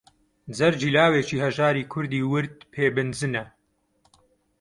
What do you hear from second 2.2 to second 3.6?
ورد پێ بنجنە